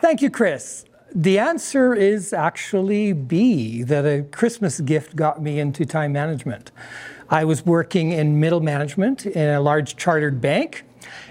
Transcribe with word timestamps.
Thank 0.00 0.22
you, 0.22 0.30
Chris. 0.30 0.86
The 1.14 1.38
answer 1.38 1.92
is 1.94 2.32
actually 2.32 3.12
B, 3.12 3.82
that 3.82 4.06
a 4.06 4.22
Christmas 4.22 4.80
gift 4.80 5.14
got 5.14 5.42
me 5.42 5.60
into 5.60 5.84
time 5.84 6.12
management. 6.12 6.72
I 7.28 7.44
was 7.44 7.66
working 7.66 8.12
in 8.12 8.40
middle 8.40 8.60
management 8.60 9.26
in 9.26 9.48
a 9.50 9.60
large 9.60 9.96
chartered 9.96 10.40
bank, 10.40 10.84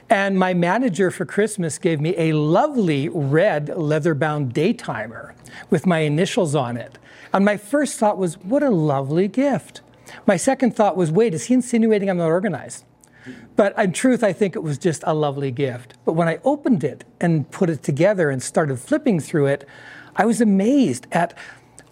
and 0.08 0.38
my 0.38 0.54
manager 0.54 1.10
for 1.10 1.26
Christmas 1.26 1.80
gave 1.80 2.00
me 2.00 2.14
a 2.16 2.34
lovely 2.34 3.10
red 3.10 3.70
leather 3.70 4.14
bound 4.14 4.54
day 4.54 4.74
timer 4.74 5.34
with 5.72 5.88
my 5.88 6.00
initials 6.00 6.54
on 6.54 6.78
it. 6.78 7.00
And 7.34 7.44
my 7.44 7.58
first 7.58 7.98
thought 7.98 8.20
was, 8.20 8.36
what 8.36 8.62
a 8.62 8.70
lovely 8.70 9.28
gift. 9.28 9.82
My 10.28 10.38
second 10.38 10.76
thought 10.76 10.96
was, 10.96 11.12
wait, 11.12 11.34
is 11.34 11.46
he 11.46 11.56
insinuating 11.56 12.08
I'm 12.08 12.18
not 12.18 12.28
organized? 12.28 12.86
But 13.56 13.78
in 13.78 13.92
truth, 13.92 14.24
I 14.24 14.34
think 14.34 14.56
it 14.56 14.64
was 14.64 14.78
just 14.78 15.04
a 15.06 15.14
lovely 15.14 15.52
gift. 15.52 15.96
But 16.06 16.14
when 16.14 16.28
I 16.28 16.40
opened 16.44 16.84
it 16.84 17.04
and 17.20 17.50
put 17.52 17.70
it 17.70 17.84
together 17.84 18.30
and 18.30 18.42
started 18.42 18.80
flipping 18.80 19.20
through 19.20 19.48
it, 19.48 19.68
I 20.16 20.26
was 20.26 20.42
amazed 20.42 21.08
at 21.12 21.34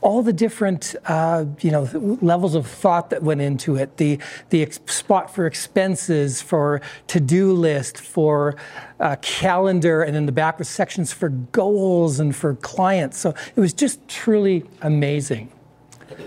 all 0.01 0.21
the 0.21 0.33
different 0.33 0.95
uh, 1.05 1.45
you 1.59 1.71
know 1.71 2.17
levels 2.21 2.55
of 2.55 2.67
thought 2.67 3.09
that 3.09 3.23
went 3.23 3.41
into 3.41 3.75
it. 3.75 3.97
The 3.97 4.19
the 4.49 4.61
ex- 4.61 4.79
spot 4.85 5.33
for 5.33 5.45
expenses 5.45 6.41
for 6.41 6.81
to-do 7.07 7.51
list 7.51 7.97
for 7.97 8.55
uh, 8.99 9.15
calendar 9.21 10.03
and 10.03 10.15
in 10.15 10.25
the 10.25 10.31
back 10.31 10.59
with 10.59 10.67
sections 10.67 11.11
for 11.11 11.29
goals 11.29 12.19
and 12.19 12.35
for 12.35 12.55
clients. 12.55 13.17
So 13.17 13.33
it 13.55 13.59
was 13.59 13.73
just 13.73 14.07
truly 14.07 14.63
amazing. 14.81 15.51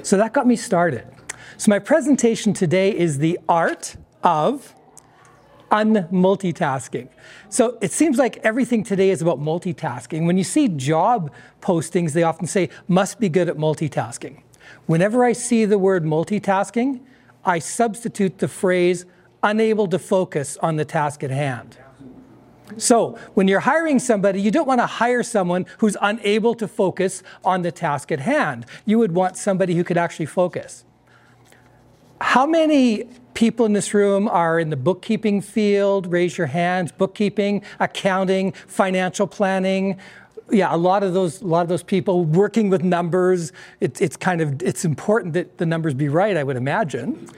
So 0.02 0.16
that 0.16 0.32
got 0.32 0.46
me 0.46 0.56
started. 0.56 1.06
So 1.56 1.70
my 1.70 1.78
presentation 1.78 2.52
today 2.52 2.96
is 2.96 3.18
the 3.18 3.38
art 3.48 3.96
of 4.22 4.74
unmultitasking. 5.70 7.08
So 7.48 7.78
it 7.80 7.92
seems 7.92 8.18
like 8.18 8.38
everything 8.38 8.82
today 8.82 9.10
is 9.10 9.22
about 9.22 9.40
multitasking. 9.40 10.26
When 10.26 10.36
you 10.36 10.44
see 10.44 10.68
job 10.68 11.32
postings, 11.60 12.12
they 12.12 12.22
often 12.22 12.46
say, 12.46 12.70
must 12.88 13.20
be 13.20 13.28
good 13.28 13.48
at 13.48 13.56
multitasking. 13.56 14.42
Whenever 14.86 15.24
I 15.24 15.32
see 15.32 15.64
the 15.64 15.78
word 15.78 16.04
multitasking, 16.04 17.00
I 17.44 17.58
substitute 17.58 18.38
the 18.38 18.48
phrase 18.48 19.06
unable 19.42 19.86
to 19.88 19.98
focus 19.98 20.56
on 20.58 20.76
the 20.76 20.84
task 20.84 21.22
at 21.24 21.30
hand. 21.30 21.78
So, 22.76 23.18
when 23.34 23.48
you're 23.48 23.60
hiring 23.60 23.98
somebody, 23.98 24.40
you 24.40 24.52
don't 24.52 24.66
want 24.66 24.80
to 24.80 24.86
hire 24.86 25.24
someone 25.24 25.66
who's 25.78 25.96
unable 26.00 26.54
to 26.54 26.68
focus 26.68 27.22
on 27.44 27.62
the 27.62 27.72
task 27.72 28.12
at 28.12 28.20
hand. 28.20 28.64
You 28.84 28.98
would 28.98 29.12
want 29.12 29.36
somebody 29.36 29.74
who 29.74 29.82
could 29.82 29.96
actually 29.96 30.26
focus. 30.26 30.84
How 32.20 32.46
many 32.46 33.08
people 33.34 33.66
in 33.66 33.72
this 33.72 33.94
room 33.94 34.28
are 34.28 34.58
in 34.58 34.70
the 34.70 34.76
bookkeeping 34.76 35.40
field? 35.40 36.06
Raise 36.06 36.36
your 36.36 36.46
hands. 36.46 36.92
Bookkeeping, 36.92 37.62
accounting, 37.78 38.52
financial 38.52 39.26
planning. 39.26 39.98
Yeah, 40.50 40.74
a 40.74 40.76
lot 40.76 41.02
of 41.02 41.14
those, 41.14 41.42
a 41.42 41.46
lot 41.46 41.62
of 41.62 41.68
those 41.68 41.82
people 41.82 42.24
working 42.24 42.70
with 42.70 42.82
numbers. 42.82 43.52
It, 43.80 44.00
it's 44.00 44.16
kind 44.16 44.40
of, 44.40 44.62
it's 44.62 44.84
important 44.84 45.34
that 45.34 45.58
the 45.58 45.66
numbers 45.66 45.94
be 45.94 46.08
right. 46.08 46.36
I 46.36 46.42
would 46.42 46.56
imagine. 46.56 47.28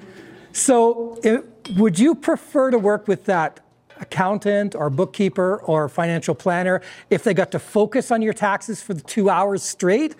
So, 0.52 1.18
it, 1.22 1.44
would 1.76 1.98
you 1.98 2.14
prefer 2.14 2.70
to 2.70 2.78
work 2.78 3.08
with 3.08 3.24
that 3.26 3.60
accountant 4.00 4.74
or 4.74 4.90
bookkeeper 4.90 5.58
or 5.64 5.88
financial 5.88 6.34
planner 6.34 6.82
if 7.08 7.22
they 7.22 7.32
got 7.32 7.50
to 7.52 7.58
focus 7.58 8.10
on 8.10 8.20
your 8.20 8.34
taxes 8.34 8.82
for 8.82 8.94
the 8.94 9.00
two 9.00 9.30
hours 9.30 9.62
straight? 9.62 10.14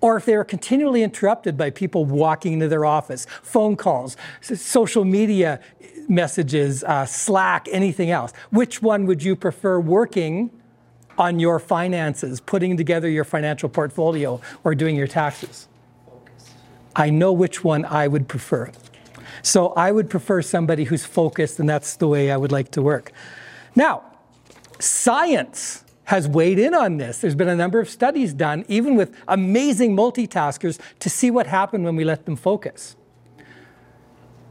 Or 0.00 0.16
if 0.16 0.24
they 0.24 0.36
were 0.36 0.44
continually 0.44 1.02
interrupted 1.02 1.56
by 1.56 1.70
people 1.70 2.04
walking 2.04 2.54
into 2.54 2.68
their 2.68 2.84
office, 2.84 3.26
phone 3.42 3.76
calls, 3.76 4.16
social 4.40 5.04
media 5.04 5.60
messages, 6.08 6.84
uh, 6.84 7.06
Slack, 7.06 7.68
anything 7.70 8.10
else. 8.10 8.32
Which 8.50 8.82
one 8.82 9.06
would 9.06 9.22
you 9.22 9.36
prefer 9.36 9.80
working 9.80 10.50
on 11.16 11.38
your 11.38 11.58
finances, 11.58 12.40
putting 12.40 12.76
together 12.76 13.08
your 13.08 13.24
financial 13.24 13.68
portfolio, 13.68 14.40
or 14.64 14.74
doing 14.74 14.96
your 14.96 15.06
taxes? 15.06 15.68
I 16.96 17.10
know 17.10 17.32
which 17.32 17.64
one 17.64 17.84
I 17.84 18.08
would 18.08 18.28
prefer. 18.28 18.70
So 19.42 19.68
I 19.74 19.92
would 19.92 20.08
prefer 20.08 20.42
somebody 20.42 20.84
who's 20.84 21.04
focused, 21.04 21.58
and 21.60 21.68
that's 21.68 21.96
the 21.96 22.08
way 22.08 22.30
I 22.30 22.36
would 22.36 22.52
like 22.52 22.70
to 22.72 22.82
work. 22.82 23.12
Now, 23.74 24.02
science 24.78 25.83
has 26.04 26.28
weighed 26.28 26.58
in 26.58 26.74
on 26.74 26.96
this. 26.98 27.18
There's 27.18 27.34
been 27.34 27.48
a 27.48 27.56
number 27.56 27.80
of 27.80 27.88
studies 27.88 28.32
done, 28.32 28.64
even 28.68 28.94
with 28.94 29.16
amazing 29.28 29.96
multitaskers, 29.96 30.78
to 31.00 31.10
see 31.10 31.30
what 31.30 31.46
happened 31.46 31.84
when 31.84 31.96
we 31.96 32.04
let 32.04 32.26
them 32.26 32.36
focus. 32.36 32.96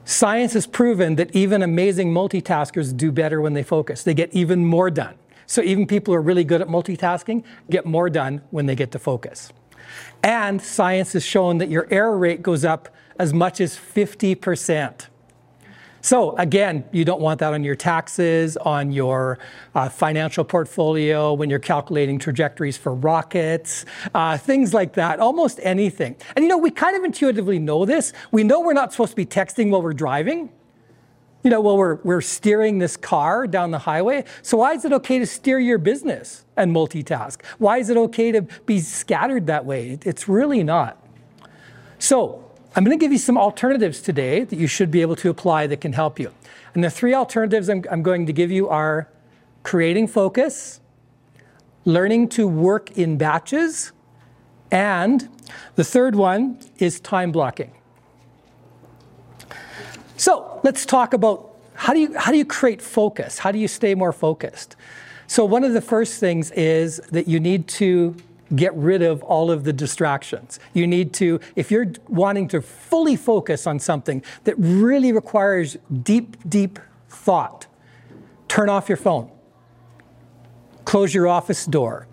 Science 0.06 0.54
has 0.54 0.68
proven 0.68 1.16
that 1.16 1.34
even 1.36 1.62
amazing 1.62 2.14
multitaskers 2.14 2.96
do 2.96 3.12
better 3.12 3.40
when 3.40 3.54
they 3.54 3.64
focus. 3.64 4.04
They 4.04 4.14
get 4.14 4.34
even 4.34 4.66
more 4.66 4.90
done. 4.90 5.16
So 5.46 5.62
even 5.62 5.88
people 5.88 6.14
who 6.14 6.18
are 6.18 6.22
really 6.22 6.44
good 6.44 6.62
at 6.62 6.68
multitasking 6.68 7.44
get 7.70 7.86
more 7.86 8.10
done 8.10 8.42
when 8.50 8.66
they 8.66 8.76
get 8.76 8.92
to 8.92 9.00
focus. 9.00 9.54
And 10.22 10.62
science 10.62 11.14
has 11.14 11.26
shown 11.26 11.58
that 11.60 11.70
your 11.70 11.88
error 11.92 12.18
rate 12.18 12.42
goes 12.42 12.66
up 12.66 12.90
as 13.20 13.34
much 13.34 13.62
as 13.62 13.78
50%. 13.78 15.08
So 16.04 16.36
again, 16.36 16.84
you 16.92 17.06
don't 17.06 17.22
want 17.22 17.40
that 17.40 17.54
on 17.54 17.64
your 17.64 17.78
taxes, 17.78 18.58
on 18.58 18.92
your 18.92 19.40
uh, 19.74 19.88
financial 19.88 20.44
portfolio, 20.44 21.32
when 21.32 21.50
you're 21.50 21.60
calculating 21.60 22.20
trajectories 22.20 22.76
for 22.76 22.94
rockets, 22.94 23.86
uh, 24.14 24.38
things 24.38 24.74
like 24.74 24.94
that, 24.96 25.22
almost 25.22 25.62
anything. 25.64 26.18
And 26.36 26.44
you 26.44 26.50
know, 26.50 26.58
we 26.58 26.72
kind 26.72 26.98
of 26.98 27.06
intuitively 27.06 27.58
know 27.58 27.86
this. 27.86 28.12
We 28.32 28.44
know 28.44 28.60
we're 28.60 28.74
not 28.74 28.92
supposed 28.92 29.12
to 29.12 29.16
be 29.16 29.26
texting 29.26 29.70
while 29.70 29.82
we're 29.82 29.94
driving. 29.94 30.50
You 31.42 31.50
know, 31.50 31.62
well, 31.62 31.78
we're, 31.78 31.96
we're 32.04 32.22
steering 32.22 32.80
this 32.80 32.98
car 32.98 33.48
down 33.48 33.72
the 33.72 33.80
highway. 33.80 34.26
So 34.42 34.58
why 34.58 34.74
is 34.74 34.84
it 34.84 34.92
okay 34.92 35.20
to 35.20 35.26
steer 35.26 35.58
your 35.58 35.78
business 35.78 36.44
and 36.58 36.76
multitask? 36.76 37.42
Why 37.60 37.78
is 37.78 37.90
it 37.90 37.96
okay 37.96 38.34
to 38.34 38.42
be 38.66 38.82
scattered 38.82 39.48
that 39.48 39.64
way? 39.64 40.00
It's 40.04 40.28
really 40.28 40.64
not. 40.64 41.02
So 41.98 42.52
I'm 42.76 42.84
going 42.84 42.98
to 42.98 43.04
give 43.04 43.12
you 43.12 43.20
some 43.20 43.38
alternatives 43.38 44.02
today 44.02 44.44
that 44.44 44.58
you 44.58 44.66
should 44.66 44.90
be 44.90 45.02
able 45.02 45.16
to 45.18 45.30
apply 45.30 45.68
that 45.68 45.80
can 45.80 45.94
help 45.94 46.20
you. 46.20 46.32
And 46.74 46.84
the 46.84 46.90
three 46.90 47.14
alternatives 47.14 47.70
I'm, 47.70 47.84
I'm 47.92 48.02
going 48.02 48.26
to 48.26 48.34
give 48.34 48.52
you 48.52 48.68
are 48.68 49.08
creating 49.62 50.08
focus, 50.08 50.82
learning 51.86 52.30
to 52.30 52.48
work 52.48 52.98
in 52.98 53.18
batches, 53.18 53.92
and 54.72 55.30
the 55.76 55.84
third 55.84 56.16
one 56.16 56.58
is 56.80 57.00
time 57.00 57.32
blocking. 57.32 57.72
So 60.18 60.60
let's 60.64 60.84
talk 60.84 61.14
about 61.14 61.54
how 61.76 61.94
do 61.94 62.00
you, 62.00 62.18
how 62.18 62.32
do 62.32 62.38
you 62.38 62.46
create 62.46 62.82
focus? 62.82 63.38
How 63.38 63.52
do 63.52 63.60
you 63.60 63.68
stay 63.68 63.94
more 63.94 64.12
focused? 64.12 64.76
So, 65.28 65.46
one 65.46 65.64
of 65.64 65.74
the 65.74 65.82
first 65.82 66.20
things 66.20 66.52
is 66.52 66.98
that 67.12 67.28
you 67.28 67.40
need 67.40 67.68
to 67.70 68.16
get 68.56 68.76
rid 68.76 69.02
of 69.02 69.24
all 69.24 69.52
of 69.52 69.64
the 69.64 69.74
distractions. 69.74 70.60
You 70.74 70.88
need 70.88 71.14
to, 71.16 71.40
if 71.56 71.72
you're 71.72 71.92
wanting 72.08 72.48
to 72.50 72.62
fully 72.62 73.16
focus 73.16 73.68
on 73.68 73.80
something 73.80 74.24
that 74.44 74.56
really 74.58 75.12
requires 75.12 75.78
deep, 76.04 76.38
deep 76.48 76.80
thought, 77.10 77.68
turn 78.48 78.70
off 78.70 78.90
your 78.90 78.98
phone, 78.98 79.32
close 80.86 81.14
your 81.14 81.28
office 81.28 81.66
door, 81.66 82.08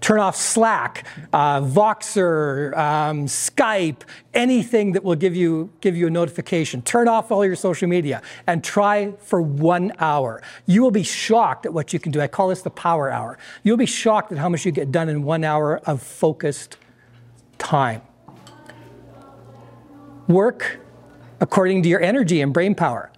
turn 0.00 0.18
off 0.18 0.36
Slack, 0.36 1.06
uh, 1.32 1.60
Voxer, 1.60 2.76
um, 2.76 3.26
Skype, 3.26 4.02
anything 4.32 4.92
that 4.92 5.04
will 5.04 5.14
give 5.14 5.36
you, 5.36 5.70
give 5.80 5.96
you 5.96 6.06
a 6.06 6.10
notification. 6.10 6.82
Turn 6.82 7.08
off 7.08 7.30
all 7.30 7.44
your 7.44 7.56
social 7.56 7.88
media 7.88 8.22
and 8.46 8.64
try 8.64 9.12
for 9.18 9.42
one 9.42 9.92
hour. 9.98 10.42
You 10.66 10.82
will 10.82 10.90
be 10.90 11.02
shocked 11.02 11.66
at 11.66 11.72
what 11.72 11.92
you 11.92 11.98
can 11.98 12.12
do. 12.12 12.20
I 12.20 12.28
call 12.28 12.48
this 12.48 12.62
the 12.62 12.70
power 12.70 13.10
hour. 13.10 13.38
You'll 13.62 13.76
be 13.76 13.86
shocked 13.86 14.32
at 14.32 14.38
how 14.38 14.48
much 14.48 14.64
you 14.64 14.72
get 14.72 14.90
done 14.90 15.08
in 15.08 15.22
one 15.22 15.44
hour 15.44 15.78
of 15.86 16.02
focused 16.02 16.76
time. 17.58 18.02
Work 20.28 20.80
according 21.40 21.82
to 21.82 21.88
your 21.88 22.00
energy 22.00 22.40
and 22.40 22.52
brain 22.52 22.74
power. 22.74 23.10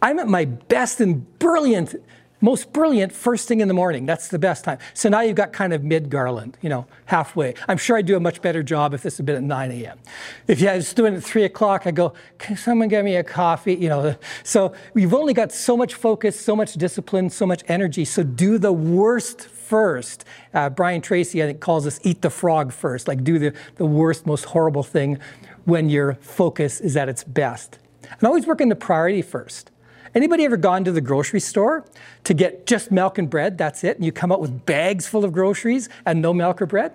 I'm 0.00 0.18
at 0.18 0.28
my 0.28 0.44
best 0.44 1.00
and 1.00 1.38
brilliant 1.38 1.94
most 2.40 2.72
brilliant 2.72 3.12
first 3.12 3.48
thing 3.48 3.60
in 3.60 3.68
the 3.68 3.74
morning. 3.74 4.06
That's 4.06 4.28
the 4.28 4.38
best 4.38 4.64
time. 4.64 4.78
So 4.94 5.08
now 5.08 5.20
you've 5.20 5.36
got 5.36 5.52
kind 5.52 5.72
of 5.72 5.82
mid 5.82 6.10
Garland, 6.10 6.56
you 6.62 6.68
know, 6.68 6.86
halfway. 7.06 7.54
I'm 7.66 7.78
sure 7.78 7.96
I'd 7.96 8.06
do 8.06 8.16
a 8.16 8.20
much 8.20 8.40
better 8.40 8.62
job 8.62 8.94
if 8.94 9.02
this 9.02 9.16
had 9.16 9.26
been 9.26 9.36
at 9.36 9.42
9 9.42 9.70
a.m. 9.72 9.98
If 10.46 10.62
I 10.62 10.76
was 10.76 10.92
doing 10.92 11.14
it 11.14 11.18
at 11.18 11.24
3 11.24 11.44
o'clock, 11.44 11.86
I'd 11.86 11.96
go, 11.96 12.14
can 12.38 12.56
someone 12.56 12.88
get 12.88 13.04
me 13.04 13.16
a 13.16 13.24
coffee? 13.24 13.74
You 13.74 13.88
know, 13.88 14.16
so 14.42 14.72
you've 14.94 15.14
only 15.14 15.34
got 15.34 15.52
so 15.52 15.76
much 15.76 15.94
focus, 15.94 16.38
so 16.38 16.54
much 16.54 16.74
discipline, 16.74 17.30
so 17.30 17.46
much 17.46 17.62
energy. 17.68 18.04
So 18.04 18.22
do 18.22 18.58
the 18.58 18.72
worst 18.72 19.42
first. 19.42 20.24
Uh, 20.54 20.70
Brian 20.70 21.00
Tracy, 21.00 21.42
I 21.42 21.46
think, 21.46 21.60
calls 21.60 21.84
this 21.84 22.00
eat 22.02 22.22
the 22.22 22.30
frog 22.30 22.72
first. 22.72 23.08
Like 23.08 23.24
do 23.24 23.38
the, 23.38 23.54
the 23.76 23.86
worst, 23.86 24.26
most 24.26 24.46
horrible 24.46 24.82
thing 24.82 25.18
when 25.64 25.90
your 25.90 26.14
focus 26.14 26.80
is 26.80 26.96
at 26.96 27.08
its 27.08 27.24
best. 27.24 27.78
And 28.02 28.22
always 28.22 28.46
work 28.46 28.60
in 28.60 28.68
the 28.68 28.76
priority 28.76 29.22
first. 29.22 29.70
Anybody 30.14 30.44
ever 30.44 30.56
gone 30.56 30.84
to 30.84 30.92
the 30.92 31.00
grocery 31.00 31.40
store 31.40 31.84
to 32.24 32.34
get 32.34 32.66
just 32.66 32.90
milk 32.90 33.18
and 33.18 33.28
bread? 33.28 33.58
That's 33.58 33.84
it. 33.84 33.96
And 33.96 34.04
you 34.04 34.12
come 34.12 34.32
out 34.32 34.40
with 34.40 34.66
bags 34.66 35.06
full 35.06 35.24
of 35.24 35.32
groceries 35.32 35.88
and 36.06 36.22
no 36.22 36.32
milk 36.32 36.62
or 36.62 36.66
bread? 36.66 36.92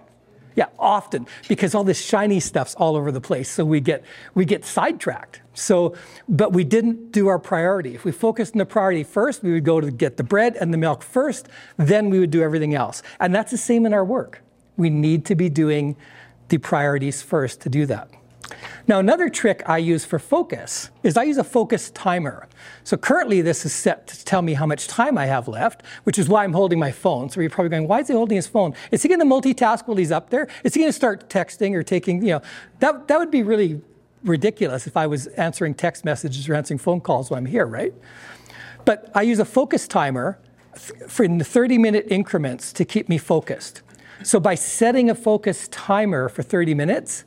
Yeah, 0.56 0.68
often 0.78 1.26
because 1.48 1.74
all 1.74 1.84
this 1.84 2.00
shiny 2.00 2.40
stuff's 2.40 2.76
all 2.76 2.96
over 2.96 3.12
the 3.12 3.22
place. 3.22 3.50
So 3.50 3.66
we 3.66 3.80
get 3.80 4.04
we 4.36 4.46
get 4.46 4.66
sidetracked. 4.66 5.42
So, 5.56 5.96
but 6.28 6.54
we 6.54 6.64
didn't 6.64 7.12
do 7.12 7.28
our 7.28 7.40
priority. 7.40 7.96
If 7.96 8.06
we 8.06 8.12
focused 8.12 8.54
on 8.54 8.60
the 8.60 8.66
priority 8.66 9.04
first, 9.04 9.44
we 9.44 9.52
would 9.52 9.66
go 9.66 9.82
to 9.82 9.92
get 9.92 10.18
the 10.18 10.24
bread 10.24 10.56
and 10.56 10.74
the 10.74 10.78
milk 10.78 11.04
first, 11.04 11.48
then 11.78 12.10
we 12.10 12.20
would 12.20 12.32
do 12.32 12.42
everything 12.42 12.74
else. 12.74 13.04
And 13.20 13.34
that's 13.34 13.52
the 13.52 13.58
same 13.58 13.86
in 13.86 13.94
our 13.94 14.06
work. 14.06 14.42
We 14.78 14.90
need 14.90 15.26
to 15.26 15.36
be 15.36 15.50
doing 15.50 15.96
the 16.50 16.58
priorities 16.58 17.22
first 17.22 17.62
to 17.62 17.70
do 17.70 17.86
that. 17.88 18.10
Now, 18.86 19.00
another 19.00 19.30
trick 19.30 19.64
I 19.66 19.78
use 19.78 20.04
for 20.04 20.20
focus 20.20 20.90
is 21.04 21.16
I 21.16 21.24
use 21.24 21.38
a 21.38 21.44
focus 21.44 21.90
timer. 21.92 22.48
So 22.84 22.98
currently, 22.98 23.42
this 23.42 23.66
is 23.66 23.74
set 23.74 24.08
to 24.08 24.26
tell 24.26 24.42
me 24.42 24.54
how 24.54 24.66
much 24.66 24.88
time 24.88 25.18
I 25.18 25.26
have 25.26 25.48
left, 25.48 25.84
which 26.04 26.20
is 26.20 26.28
why 26.28 26.44
I'm 26.44 26.52
holding 26.52 26.80
my 26.80 26.92
phone. 26.92 27.30
So 27.30 27.40
you're 27.40 27.50
probably 27.50 27.70
going, 27.70 27.88
why 27.88 28.02
is 28.02 28.08
he 28.08 28.14
holding 28.14 28.36
his 28.36 28.48
phone? 28.48 28.74
Is 28.92 29.02
he 29.02 29.08
going 29.08 29.22
to 29.22 29.26
multitask 29.26 29.88
while 29.88 29.96
he's 29.96 30.12
up 30.12 30.30
there? 30.30 30.50
Is 30.64 30.74
he 30.74 30.82
going 30.82 30.90
to 30.90 30.94
start 30.94 31.30
texting 31.30 31.74
or 31.74 31.84
taking, 31.84 32.22
you 32.22 32.34
know, 32.34 32.42
that, 32.80 33.08
that 33.08 33.18
would 33.18 33.32
be 33.32 33.42
really 33.42 33.82
ridiculous 34.24 34.86
if 34.86 34.98
I 34.98 35.08
was 35.08 35.28
answering 35.28 35.76
text 35.76 36.04
messages 36.04 36.48
or 36.50 36.54
answering 36.54 36.78
phone 36.78 37.00
calls 37.00 37.30
while 37.30 37.38
I'm 37.38 37.46
here, 37.46 37.66
right? 37.66 37.94
But 38.84 39.10
I 39.16 39.22
use 39.22 39.40
a 39.40 39.46
focus 39.46 39.88
timer 39.88 40.40
for 41.08 41.24
in 41.24 41.40
30 41.42 41.78
minute 41.78 42.08
increments 42.10 42.74
to 42.74 42.84
keep 42.84 43.08
me 43.08 43.18
focused. 43.18 43.82
So 44.24 44.40
by 44.40 44.56
setting 44.56 45.10
a 45.10 45.16
focus 45.16 45.68
timer 45.70 46.30
for 46.30 46.44
30 46.44 46.74
minutes, 46.74 47.26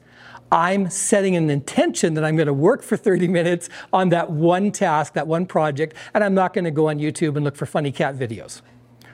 I'm 0.53 0.89
setting 0.91 1.37
an 1.37 1.51
intention 1.51 2.15
that 2.15 2.25
I'm 2.25 2.37
going 2.37 2.47
to 2.47 2.55
work 2.55 2.83
for 2.83 2.97
30 2.97 3.29
minutes 3.29 3.69
on 3.93 4.11
that 4.11 4.31
one 4.31 4.71
task, 4.71 5.15
that 5.15 5.27
one 5.27 5.47
project, 5.47 5.97
and 6.15 6.23
I'm 6.23 6.35
not 6.35 6.55
going 6.55 6.65
to 6.65 6.71
go 6.71 6.89
on 6.89 6.99
YouTube 6.99 7.37
and 7.37 7.45
look 7.45 7.57
for 7.57 7.67
funny 7.67 7.93
cat 7.93 8.17
videos. 8.17 8.63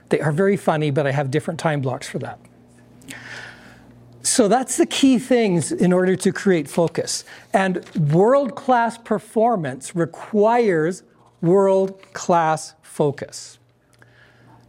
They 0.09 0.19
are 0.19 0.31
very 0.31 0.57
funny, 0.57 0.91
but 0.91 1.07
I 1.07 1.11
have 1.11 1.31
different 1.31 1.59
time 1.59 1.81
blocks 1.81 2.07
for 2.07 2.19
that. 2.19 2.39
So 4.21 4.47
that's 4.47 4.77
the 4.77 4.85
key 4.85 5.19
things 5.19 5.71
in 5.71 5.91
order 5.91 6.15
to 6.15 6.31
create 6.31 6.69
focus. 6.69 7.25
And 7.51 7.83
world 7.95 8.55
class 8.55 8.97
performance 8.97 9.95
requires 9.95 11.03
world 11.41 12.01
class 12.13 12.73
focus. 12.81 13.59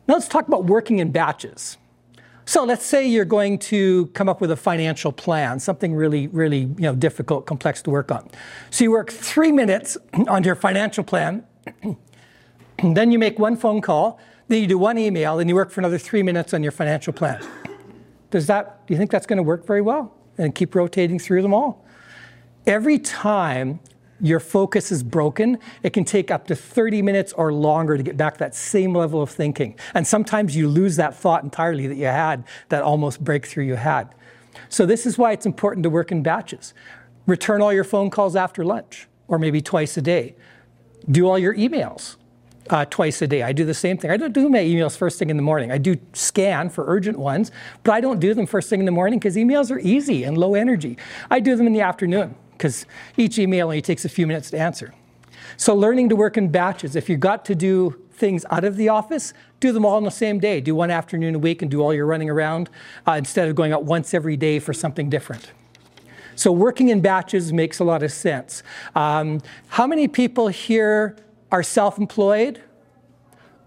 Now 0.08 0.14
let's 0.14 0.28
talk 0.28 0.48
about 0.48 0.64
working 0.64 0.98
in 0.98 1.12
batches. 1.12 1.78
So 2.46 2.64
let's 2.64 2.84
say 2.84 3.06
you're 3.06 3.24
going 3.24 3.58
to 3.60 4.06
come 4.08 4.28
up 4.28 4.40
with 4.40 4.50
a 4.50 4.56
financial 4.56 5.12
plan, 5.12 5.58
something 5.58 5.94
really, 5.94 6.26
really 6.26 6.60
you 6.60 6.74
know, 6.78 6.94
difficult, 6.94 7.46
complex 7.46 7.80
to 7.82 7.90
work 7.90 8.12
on. 8.12 8.28
So 8.70 8.84
you 8.84 8.90
work 8.90 9.10
three 9.10 9.50
minutes 9.50 9.96
on 10.28 10.44
your 10.44 10.54
financial 10.54 11.04
plan, 11.04 11.44
then 12.82 13.10
you 13.10 13.18
make 13.18 13.38
one 13.38 13.56
phone 13.56 13.80
call, 13.80 14.20
then 14.48 14.60
you 14.60 14.66
do 14.66 14.76
one 14.76 14.98
email, 14.98 15.38
and 15.38 15.48
you 15.48 15.54
work 15.54 15.70
for 15.70 15.80
another 15.80 15.96
three 15.96 16.22
minutes 16.22 16.52
on 16.52 16.62
your 16.62 16.72
financial 16.72 17.14
plan. 17.14 17.42
Does 18.30 18.46
that, 18.48 18.86
do 18.86 18.92
you 18.92 18.98
think 18.98 19.10
that's 19.10 19.26
going 19.26 19.38
to 19.38 19.42
work 19.42 19.66
very 19.66 19.80
well? 19.80 20.14
And 20.36 20.54
keep 20.54 20.74
rotating 20.74 21.18
through 21.18 21.40
them 21.40 21.54
all? 21.54 21.86
Every 22.66 22.98
time 22.98 23.80
your 24.20 24.40
focus 24.40 24.92
is 24.92 25.02
broken, 25.02 25.58
it 25.82 25.90
can 25.90 26.04
take 26.04 26.30
up 26.30 26.46
to 26.46 26.54
30 26.54 27.02
minutes 27.02 27.32
or 27.32 27.52
longer 27.52 27.96
to 27.96 28.02
get 28.02 28.16
back 28.16 28.38
that 28.38 28.54
same 28.54 28.94
level 28.94 29.20
of 29.20 29.30
thinking. 29.30 29.76
And 29.94 30.06
sometimes 30.06 30.56
you 30.56 30.68
lose 30.68 30.96
that 30.96 31.16
thought 31.16 31.44
entirely 31.44 31.86
that 31.86 31.96
you 31.96 32.06
had, 32.06 32.44
that 32.68 32.82
almost 32.82 33.22
breakthrough 33.22 33.64
you 33.64 33.76
had. 33.76 34.14
So, 34.68 34.86
this 34.86 35.04
is 35.04 35.18
why 35.18 35.32
it's 35.32 35.46
important 35.46 35.82
to 35.82 35.90
work 35.90 36.12
in 36.12 36.22
batches. 36.22 36.74
Return 37.26 37.60
all 37.60 37.72
your 37.72 37.84
phone 37.84 38.10
calls 38.10 38.36
after 38.36 38.64
lunch, 38.64 39.08
or 39.26 39.38
maybe 39.38 39.60
twice 39.60 39.96
a 39.96 40.02
day. 40.02 40.36
Do 41.10 41.28
all 41.28 41.38
your 41.38 41.54
emails 41.54 42.16
uh, 42.70 42.84
twice 42.84 43.20
a 43.20 43.26
day. 43.26 43.42
I 43.42 43.52
do 43.52 43.64
the 43.64 43.74
same 43.74 43.98
thing. 43.98 44.10
I 44.10 44.16
don't 44.16 44.32
do 44.32 44.48
my 44.48 44.58
emails 44.58 44.96
first 44.96 45.18
thing 45.18 45.28
in 45.30 45.36
the 45.36 45.42
morning. 45.42 45.72
I 45.72 45.78
do 45.78 45.96
scan 46.12 46.70
for 46.70 46.84
urgent 46.86 47.18
ones, 47.18 47.50
but 47.82 47.92
I 47.92 48.00
don't 48.00 48.20
do 48.20 48.32
them 48.32 48.46
first 48.46 48.70
thing 48.70 48.80
in 48.80 48.86
the 48.86 48.92
morning 48.92 49.18
because 49.18 49.36
emails 49.36 49.70
are 49.70 49.80
easy 49.80 50.24
and 50.24 50.38
low 50.38 50.54
energy. 50.54 50.96
I 51.30 51.40
do 51.40 51.56
them 51.56 51.66
in 51.66 51.72
the 51.72 51.80
afternoon 51.80 52.36
because 52.56 52.86
each 53.16 53.38
email 53.38 53.66
only 53.66 53.82
takes 53.82 54.04
a 54.04 54.08
few 54.08 54.26
minutes 54.26 54.50
to 54.50 54.58
answer. 54.58 54.94
So, 55.56 55.74
learning 55.74 56.08
to 56.08 56.16
work 56.16 56.36
in 56.36 56.48
batches. 56.48 56.96
If 56.96 57.08
you've 57.08 57.20
got 57.20 57.44
to 57.46 57.54
do 57.54 58.00
things 58.12 58.44
out 58.50 58.64
of 58.64 58.76
the 58.76 58.88
office, 58.88 59.34
do 59.60 59.72
them 59.72 59.84
all 59.84 59.98
in 59.98 60.04
the 60.04 60.10
same 60.10 60.38
day. 60.38 60.60
Do 60.60 60.74
one 60.74 60.90
afternoon 60.90 61.34
a 61.34 61.38
week 61.38 61.62
and 61.62 61.70
do 61.70 61.82
all 61.82 61.92
your 61.92 62.06
running 62.06 62.30
around 62.30 62.70
uh, 63.06 63.12
instead 63.12 63.48
of 63.48 63.54
going 63.54 63.72
out 63.72 63.84
once 63.84 64.14
every 64.14 64.36
day 64.36 64.58
for 64.58 64.72
something 64.72 65.10
different. 65.10 65.52
So, 66.36 66.50
working 66.50 66.88
in 66.88 67.00
batches 67.00 67.52
makes 67.52 67.78
a 67.78 67.84
lot 67.84 68.02
of 68.02 68.12
sense. 68.12 68.62
Um, 68.94 69.40
how 69.68 69.86
many 69.86 70.08
people 70.08 70.48
here 70.48 71.16
are 71.52 71.62
self 71.62 71.98
employed? 71.98 72.62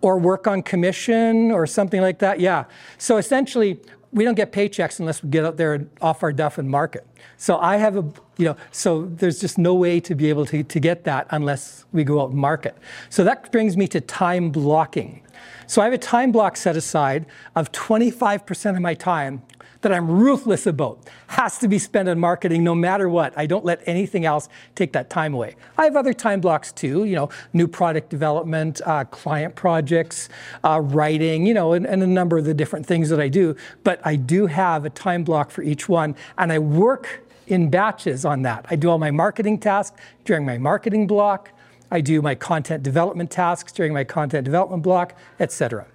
Or 0.01 0.19
work 0.19 0.45
on 0.45 0.62
commission 0.62 1.51
or 1.51 1.66
something 1.66 2.01
like 2.01 2.19
that? 2.19 2.39
Yeah. 2.39 2.66
So 3.00 3.18
essentially, 3.18 3.80
we 4.12 4.24
don't 4.24 4.36
get 4.36 4.51
paychecks 4.51 5.00
unless 5.00 5.21
we 5.21 5.30
get 5.30 5.45
out 5.45 5.57
there 5.57 5.74
and 5.74 5.89
off 6.01 6.24
our 6.24 6.31
duff 6.31 6.57
and 6.57 6.69
market. 6.69 7.06
So 7.38 7.57
I 7.57 7.77
have 7.77 7.98
a, 7.98 8.04
you 8.38 8.45
know, 8.45 8.57
so 8.71 9.06
there's 9.06 9.39
just 9.39 9.57
no 9.57 9.75
way 9.75 10.00
to 10.00 10.15
be 10.15 10.30
able 10.30 10.45
to, 10.48 10.63
to 10.63 10.80
get 10.80 11.04
that 11.04 11.27
unless 11.31 11.86
we 11.92 12.04
go 12.04 12.21
out 12.21 12.30
and 12.30 12.39
market. 12.39 12.77
So 13.09 13.24
that 13.24 13.51
brings 13.51 13.75
me 13.75 13.88
to 13.89 14.01
time 14.01 14.50
blocking. 14.50 15.21
So 15.68 15.81
I 15.81 15.86
have 15.86 15.94
a 15.94 15.98
time 15.98 16.31
block 16.31 16.57
set 16.57 16.75
aside 16.75 17.25
of 17.56 17.72
25% 17.72 18.75
of 18.75 18.81
my 18.81 18.94
time 18.94 19.42
that 19.81 19.92
I'm 19.92 20.10
ruthless 20.10 20.66
about. 20.66 21.00
Has 21.28 21.57
to 21.60 21.68
be 21.68 21.80
spent 21.80 22.10
on 22.10 22.19
marketing 22.19 22.63
no 22.63 22.74
matter 22.74 23.10
what. 23.10 23.34
I 23.38 23.45
don't 23.45 23.66
let 23.66 23.81
anything 23.86 24.25
else 24.25 24.50
take 24.75 24.94
that 24.94 25.10
time 25.10 25.34
away. 25.34 25.56
I 25.78 25.84
have 25.86 25.95
other 25.95 26.13
time 26.13 26.42
blocks 26.42 26.72
too, 26.72 27.06
you 27.06 27.16
know, 27.16 27.30
new 27.54 27.68
product 27.68 28.10
development, 28.10 28.81
uh, 28.86 29.06
client 29.06 29.56
projects, 29.56 30.30
uh, 30.63 30.81
writing, 30.81 31.45
you 31.45 31.54
know, 31.54 31.74
and, 31.74 31.86
and 31.86 32.01
a 32.01 32.07
number 32.07 32.38
of 32.38 32.45
the 32.45 32.54
different 32.54 32.86
things 32.86 33.10
that 33.10 33.19
I 33.19 33.30
do. 33.30 33.56
But 33.84 34.01
I 34.04 34.16
do 34.16 34.48
have 34.48 34.86
a 34.86 34.89
time 34.89 35.24
block 35.24 35.51
for 35.51 35.62
each 35.62 35.88
one, 35.88 36.16
and 36.38 36.51
I 36.51 36.60
work 36.60 37.24
in 37.48 37.69
batches 37.69 38.25
on 38.25 38.42
that. 38.42 38.66
I 38.69 38.75
do 38.75 38.89
all 38.89 38.98
my 38.98 39.12
marketing 39.12 39.60
tasks 39.60 40.00
during 40.25 40.45
my 40.45 40.57
marketing 40.57 41.07
block. 41.07 41.51
I 41.89 42.01
do 42.01 42.22
my 42.22 42.36
content 42.36 42.84
development 42.84 43.31
tasks 43.31 43.72
during 43.72 43.94
my 43.94 44.04
content 44.04 44.45
development 44.45 44.84
block, 44.84 45.18
etc. 45.39 45.88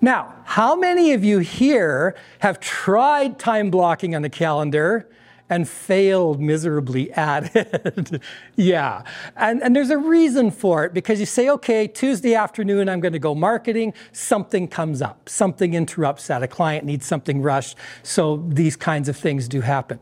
Now, 0.00 0.34
how 0.44 0.74
many 0.74 1.12
of 1.12 1.22
you 1.22 1.38
here 1.38 2.16
have 2.40 2.58
tried 2.58 3.38
time 3.38 3.70
blocking 3.70 4.14
on 4.14 4.22
the 4.22 4.30
calendar 4.30 5.08
and 5.50 5.68
failed 5.68 6.40
miserably 6.40 7.12
at 7.12 7.54
it? 7.56 8.22
yeah. 8.56 9.02
And, 9.36 9.62
and 9.62 9.76
there's 9.76 9.90
a 9.90 9.98
reason 9.98 10.50
for 10.50 10.84
it 10.84 10.94
because 10.94 11.20
you 11.20 11.26
say, 11.26 11.50
okay, 11.50 11.86
Tuesday 11.86 12.34
afternoon, 12.34 12.88
I'm 12.88 13.00
going 13.00 13.12
to 13.12 13.18
go 13.18 13.34
marketing. 13.34 13.92
Something 14.12 14.68
comes 14.68 15.02
up, 15.02 15.28
something 15.28 15.74
interrupts 15.74 16.28
that. 16.28 16.42
A 16.42 16.48
client 16.48 16.86
needs 16.86 17.04
something 17.04 17.42
rushed. 17.42 17.76
So 18.02 18.42
these 18.48 18.76
kinds 18.76 19.08
of 19.08 19.16
things 19.16 19.48
do 19.48 19.60
happen. 19.60 19.98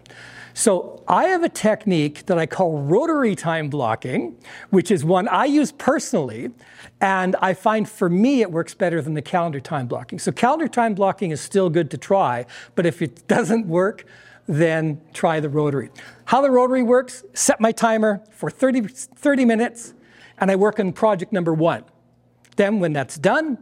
So 0.58 1.04
I 1.06 1.26
have 1.26 1.44
a 1.44 1.48
technique 1.48 2.26
that 2.26 2.36
I 2.36 2.44
call 2.46 2.80
rotary 2.80 3.36
time 3.36 3.70
blocking, 3.70 4.36
which 4.70 4.90
is 4.90 5.04
one 5.04 5.28
I 5.28 5.44
use 5.44 5.70
personally, 5.70 6.50
and 7.00 7.36
I 7.40 7.54
find 7.54 7.88
for 7.88 8.10
me 8.10 8.40
it 8.40 8.50
works 8.50 8.74
better 8.74 9.00
than 9.00 9.14
the 9.14 9.22
calendar 9.22 9.60
time 9.60 9.86
blocking. 9.86 10.18
So 10.18 10.32
calendar 10.32 10.66
time 10.66 10.94
blocking 10.94 11.30
is 11.30 11.40
still 11.40 11.70
good 11.70 11.92
to 11.92 11.96
try, 11.96 12.44
but 12.74 12.86
if 12.86 13.00
it 13.00 13.24
doesn't 13.28 13.68
work, 13.68 14.04
then 14.48 15.00
try 15.12 15.38
the 15.38 15.48
rotary. 15.48 15.90
How 16.24 16.40
the 16.40 16.50
rotary 16.50 16.82
works, 16.82 17.22
set 17.34 17.60
my 17.60 17.70
timer 17.70 18.22
for 18.30 18.50
30, 18.50 18.88
30 18.88 19.44
minutes, 19.44 19.94
and 20.38 20.50
I 20.50 20.56
work 20.56 20.80
on 20.80 20.92
project 20.92 21.32
number 21.32 21.52
one. 21.52 21.84
Then 22.56 22.80
when 22.80 22.92
that's 22.92 23.18
done, 23.18 23.58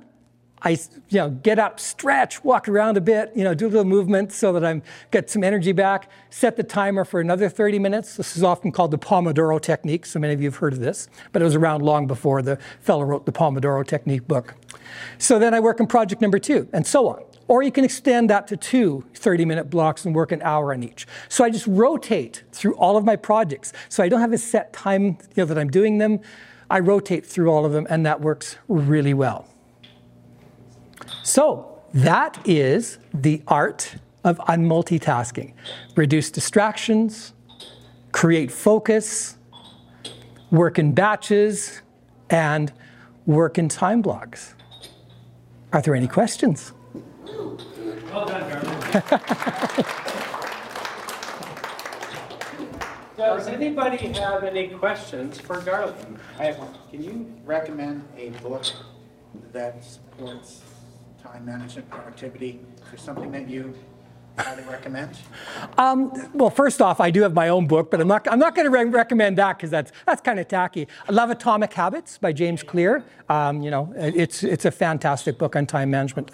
I 0.62 0.70
you 0.70 1.18
know, 1.18 1.30
get 1.30 1.58
up, 1.58 1.78
stretch, 1.78 2.42
walk 2.42 2.68
around 2.68 2.96
a 2.96 3.00
bit, 3.00 3.30
you 3.34 3.44
know, 3.44 3.52
do 3.52 3.66
a 3.66 3.68
little 3.68 3.84
movement 3.84 4.32
so 4.32 4.52
that 4.54 4.64
I'm 4.64 4.82
get 5.10 5.28
some 5.28 5.44
energy 5.44 5.72
back, 5.72 6.10
set 6.30 6.56
the 6.56 6.62
timer 6.62 7.04
for 7.04 7.20
another 7.20 7.48
30 7.48 7.78
minutes. 7.78 8.16
This 8.16 8.36
is 8.36 8.42
often 8.42 8.72
called 8.72 8.90
the 8.90 8.98
Pomodoro 8.98 9.60
technique. 9.60 10.06
So 10.06 10.18
many 10.18 10.32
of 10.32 10.40
you 10.40 10.48
have 10.48 10.56
heard 10.56 10.72
of 10.72 10.80
this, 10.80 11.08
but 11.32 11.42
it 11.42 11.44
was 11.44 11.54
around 11.54 11.82
long 11.82 12.06
before 12.06 12.40
the 12.40 12.58
fellow 12.80 13.04
wrote 13.04 13.26
the 13.26 13.32
Pomodoro 13.32 13.86
technique 13.86 14.26
book. 14.26 14.54
So 15.18 15.38
then 15.38 15.52
I 15.52 15.60
work 15.60 15.80
on 15.80 15.86
project 15.86 16.22
number 16.22 16.38
two, 16.38 16.68
and 16.72 16.86
so 16.86 17.08
on. 17.08 17.22
Or 17.48 17.62
you 17.62 17.70
can 17.70 17.84
extend 17.84 18.30
that 18.30 18.46
to 18.48 18.56
two 18.56 19.04
30 19.14 19.44
minute 19.44 19.70
blocks 19.70 20.04
and 20.04 20.14
work 20.14 20.32
an 20.32 20.42
hour 20.42 20.72
on 20.72 20.82
each. 20.82 21.06
So 21.28 21.44
I 21.44 21.50
just 21.50 21.66
rotate 21.66 22.42
through 22.52 22.74
all 22.74 22.96
of 22.96 23.04
my 23.04 23.16
projects. 23.16 23.72
So 23.88 24.02
I 24.02 24.08
don't 24.08 24.20
have 24.20 24.32
a 24.32 24.38
set 24.38 24.72
time 24.72 25.04
you 25.04 25.16
know, 25.36 25.44
that 25.44 25.58
I'm 25.58 25.70
doing 25.70 25.98
them. 25.98 26.20
I 26.68 26.80
rotate 26.80 27.24
through 27.24 27.50
all 27.50 27.64
of 27.64 27.72
them, 27.72 27.86
and 27.88 28.04
that 28.06 28.20
works 28.20 28.56
really 28.66 29.14
well. 29.14 29.46
So 31.22 31.80
that 31.94 32.40
is 32.44 32.98
the 33.14 33.42
art 33.46 33.96
of 34.24 34.38
unmultitasking. 34.38 35.54
Reduce 35.94 36.30
distractions, 36.30 37.32
create 38.10 38.50
focus, 38.50 39.36
work 40.50 40.78
in 40.78 40.92
batches, 40.92 41.82
and 42.30 42.72
work 43.26 43.58
in 43.58 43.68
time 43.68 44.02
blocks. 44.02 44.54
Are 45.72 45.80
there 45.80 45.94
any 45.94 46.08
questions? 46.08 46.72
Well 48.16 48.24
done, 48.24 48.48
Does 53.18 53.46
anybody 53.46 53.98
have 54.14 54.42
any 54.42 54.68
questions 54.68 55.38
for 55.38 55.60
Garland? 55.60 56.18
I 56.38 56.46
have 56.46 56.58
one. 56.58 56.72
Can 56.90 57.02
you 57.02 57.30
recommend 57.44 58.08
a 58.16 58.30
book 58.40 58.64
that 59.52 59.84
supports 59.84 60.62
time 61.22 61.44
management, 61.44 61.90
productivity? 61.90 62.60
Is 62.76 62.82
there 62.88 62.98
something 62.98 63.30
that 63.32 63.50
you 63.50 63.74
highly 64.38 64.62
recommend? 64.62 65.18
Um, 65.76 66.10
well, 66.32 66.48
first 66.48 66.80
off, 66.80 67.02
I 67.02 67.10
do 67.10 67.20
have 67.20 67.34
my 67.34 67.50
own 67.50 67.66
book, 67.66 67.90
but 67.90 68.00
I'm 68.00 68.08
not, 68.08 68.26
I'm 68.32 68.38
not 68.38 68.54
going 68.54 68.64
to 68.64 68.70
re- 68.70 68.86
recommend 68.86 69.36
that 69.36 69.58
because 69.58 69.68
that's, 69.68 69.92
that's 70.06 70.22
kind 70.22 70.40
of 70.40 70.48
tacky. 70.48 70.88
I 71.06 71.12
love 71.12 71.28
Atomic 71.28 71.74
Habits 71.74 72.16
by 72.16 72.32
James 72.32 72.62
Clear. 72.62 73.04
Um, 73.28 73.60
you 73.60 73.70
know, 73.70 73.92
it's, 73.94 74.42
it's 74.42 74.64
a 74.64 74.70
fantastic 74.70 75.36
book 75.36 75.54
on 75.54 75.66
time 75.66 75.90
management. 75.90 76.30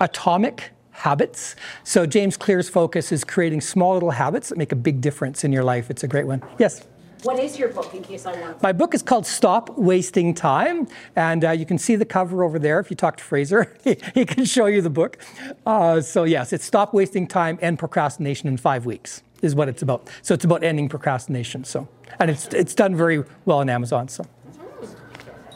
Atomic 0.00 0.70
habits. 0.96 1.56
So 1.84 2.06
James 2.06 2.36
Clear's 2.36 2.68
focus 2.68 3.12
is 3.12 3.22
creating 3.22 3.60
small 3.60 3.94
little 3.94 4.10
habits 4.10 4.48
that 4.48 4.58
make 4.58 4.72
a 4.72 4.76
big 4.76 5.00
difference 5.00 5.44
in 5.44 5.52
your 5.52 5.62
life. 5.62 5.90
It's 5.90 6.02
a 6.02 6.08
great 6.08 6.26
one. 6.26 6.42
Yes. 6.58 6.86
What 7.22 7.38
is 7.38 7.58
your 7.58 7.68
book, 7.68 7.92
in 7.94 8.02
case 8.02 8.24
I 8.24 8.38
want? 8.40 8.62
My 8.62 8.72
book 8.72 8.94
is 8.94 9.02
called 9.02 9.26
Stop 9.26 9.76
Wasting 9.78 10.32
Time, 10.34 10.86
and 11.16 11.44
uh, 11.44 11.50
you 11.50 11.66
can 11.66 11.76
see 11.78 11.96
the 11.96 12.04
cover 12.04 12.44
over 12.44 12.58
there. 12.58 12.78
If 12.78 12.88
you 12.90 12.94
talk 12.96 13.16
to 13.16 13.24
Fraser, 13.24 13.74
he, 13.84 13.96
he 14.14 14.24
can 14.24 14.44
show 14.44 14.66
you 14.66 14.80
the 14.80 14.90
book. 14.90 15.18
Uh, 15.64 16.00
so, 16.02 16.24
yes, 16.24 16.52
it's 16.52 16.64
Stop 16.64 16.94
Wasting 16.94 17.26
Time 17.26 17.58
and 17.62 17.78
Procrastination 17.78 18.48
in 18.48 18.56
Five 18.58 18.86
Weeks, 18.86 19.22
is 19.42 19.54
what 19.54 19.68
it's 19.68 19.82
about. 19.82 20.08
So, 20.22 20.34
it's 20.34 20.44
about 20.44 20.62
ending 20.62 20.88
procrastination. 20.88 21.64
So, 21.64 21.88
and 22.20 22.30
it's, 22.30 22.46
it's 22.48 22.74
done 22.74 22.94
very 22.94 23.24
well 23.44 23.58
on 23.58 23.70
Amazon. 23.70 24.08
So, 24.08 24.24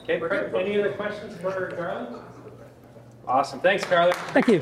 Okay, 0.08 0.50
any 0.58 0.80
other 0.80 0.92
questions 0.94 1.36
for 1.40 1.70
Carla? 1.76 2.24
Awesome, 3.28 3.60
thanks, 3.60 3.84
Carla. 3.84 4.12
thank 4.32 4.48
you. 4.48 4.60